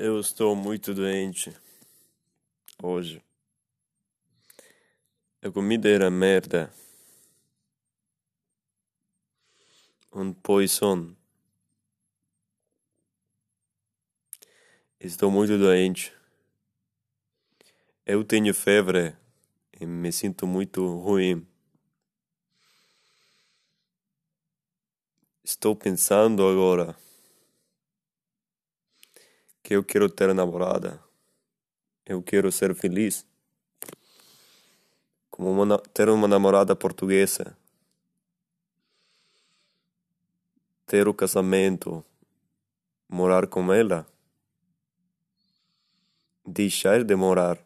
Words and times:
Eu 0.00 0.20
estou 0.20 0.54
muito 0.54 0.94
doente 0.94 1.52
hoje. 2.80 3.20
A 5.42 5.50
comida 5.50 5.88
era 5.88 6.08
merda. 6.08 6.72
Um 10.14 10.32
poison. 10.32 11.16
Estou 15.00 15.32
muito 15.32 15.58
doente. 15.58 16.14
Eu 18.06 18.22
tenho 18.22 18.54
febre 18.54 19.16
e 19.80 19.84
me 19.84 20.12
sinto 20.12 20.46
muito 20.46 20.86
ruim. 20.98 21.44
Estou 25.42 25.74
pensando 25.74 26.46
agora 26.46 26.96
que 29.68 29.74
eu 29.74 29.84
quero 29.84 30.08
ter 30.08 30.32
namorada. 30.32 30.98
Eu 32.06 32.22
quero 32.22 32.50
ser 32.50 32.74
feliz. 32.74 33.26
Como 35.30 35.50
uma, 35.50 35.78
ter 35.78 36.08
uma 36.08 36.26
namorada 36.26 36.74
portuguesa. 36.74 37.54
Ter 40.86 41.06
o 41.06 41.12
casamento. 41.12 42.02
Morar 43.06 43.46
com 43.46 43.70
ela. 43.70 44.06
Deixar 46.46 47.04
de 47.04 47.14
morar 47.14 47.58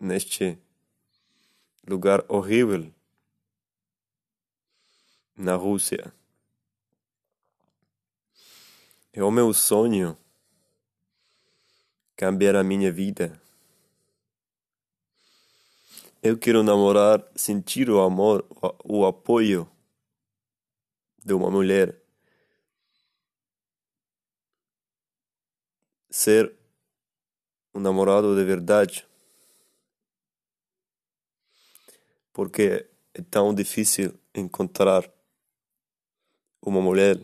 neste 0.00 0.58
lugar 1.86 2.24
horrível 2.26 2.92
na 5.36 5.54
Rússia. 5.54 6.12
É 9.12 9.22
o 9.22 9.30
meu 9.30 9.54
sonho 9.54 10.18
cambiar 12.18 12.56
a 12.56 12.64
minha 12.64 12.90
vida. 12.90 13.40
Eu 16.20 16.36
quero 16.36 16.64
namorar, 16.64 17.24
sentir 17.36 17.88
o 17.88 18.00
amor, 18.00 18.44
o 18.84 19.06
apoio 19.06 19.70
de 21.24 21.32
uma 21.32 21.48
mulher. 21.48 21.96
Ser 26.10 26.52
um 27.72 27.78
namorado 27.78 28.34
de 28.34 28.42
verdade. 28.42 29.06
Porque 32.32 32.84
é 33.14 33.22
tão 33.30 33.54
difícil 33.54 34.18
encontrar 34.34 35.08
uma 36.60 36.80
mulher 36.80 37.16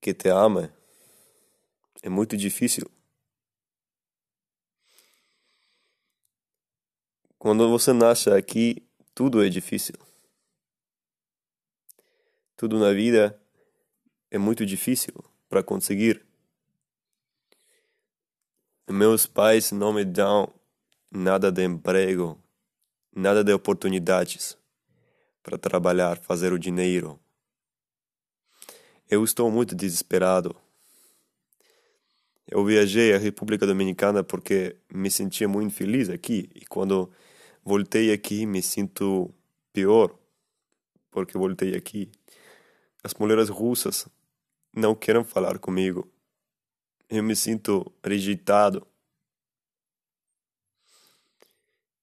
que 0.00 0.12
te 0.12 0.28
ama. 0.30 0.76
É 2.02 2.08
muito 2.08 2.36
difícil. 2.36 2.90
Quando 7.38 7.68
você 7.68 7.92
nasce 7.92 8.30
aqui, 8.30 8.82
tudo 9.14 9.44
é 9.44 9.48
difícil. 9.48 9.94
Tudo 12.56 12.78
na 12.78 12.92
vida 12.92 13.40
é 14.30 14.38
muito 14.38 14.66
difícil 14.66 15.14
para 15.48 15.62
conseguir. 15.62 16.26
Meus 18.90 19.26
pais 19.26 19.70
não 19.70 19.92
me 19.92 20.04
dão 20.04 20.52
nada 21.10 21.52
de 21.52 21.64
emprego, 21.64 22.42
nada 23.14 23.44
de 23.44 23.52
oportunidades 23.52 24.56
para 25.42 25.58
trabalhar, 25.58 26.18
fazer 26.18 26.52
o 26.52 26.58
dinheiro. 26.58 27.18
Eu 29.08 29.24
estou 29.24 29.50
muito 29.50 29.74
desesperado. 29.74 30.54
Eu 32.50 32.64
viajei 32.64 33.14
à 33.14 33.18
República 33.18 33.66
Dominicana 33.66 34.24
porque 34.24 34.76
me 34.90 35.10
sentia 35.10 35.46
muito 35.46 35.74
feliz 35.74 36.08
aqui 36.08 36.48
e 36.54 36.64
quando 36.64 37.12
voltei 37.62 38.10
aqui 38.10 38.46
me 38.46 38.62
sinto 38.62 39.30
pior 39.70 40.18
porque 41.10 41.36
voltei 41.36 41.76
aqui. 41.76 42.10
As 43.04 43.12
mulheres 43.12 43.50
russas 43.50 44.08
não 44.74 44.94
querem 44.94 45.22
falar 45.24 45.58
comigo. 45.58 46.10
Eu 47.06 47.22
me 47.22 47.36
sinto 47.36 47.92
rejeitado. 48.02 48.86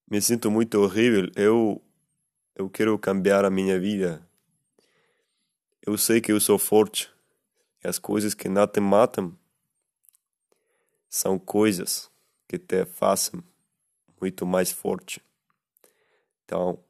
Me 0.08 0.22
sinto 0.22 0.52
muito 0.52 0.80
horrível. 0.80 1.32
Eu 1.36 1.82
eu 2.56 2.70
quero 2.70 2.98
cambiar 3.00 3.46
a 3.46 3.50
minha 3.50 3.80
vida. 3.80 4.26
Eu 5.82 5.98
sei 5.98 6.22
que 6.22 6.32
eu 6.32 6.40
sou 6.40 6.60
forte. 6.60 7.12
E 7.84 7.88
as 7.88 7.98
coisas 7.98 8.36
que 8.36 8.48
não 8.48 8.68
te 8.68 8.80
matam 8.80 9.36
são 11.16 11.40
coisas 11.40 12.12
que 12.46 12.60
te 12.60 12.86
fazem 12.86 13.42
muito 14.20 14.46
mais 14.46 14.70
forte. 14.70 15.24
Então, 16.44 16.84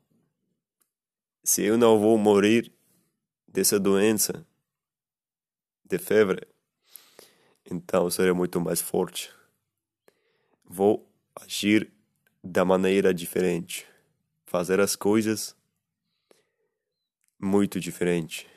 se 1.44 1.62
eu 1.62 1.78
não 1.78 2.00
vou 2.00 2.18
morrer 2.18 2.74
dessa 3.48 3.80
doença 3.80 4.44
de 5.84 6.00
febre, 6.00 6.48
então 7.70 8.10
serei 8.10 8.34
muito 8.34 8.60
mais 8.60 8.82
forte. 8.82 9.32
Vou 10.64 11.08
agir 11.36 11.94
da 12.44 12.66
maneira 12.66 13.14
diferente, 13.14 13.86
fazer 14.48 14.80
as 14.80 14.96
coisas 14.96 15.56
muito 17.40 17.80
diferente. 17.80 18.55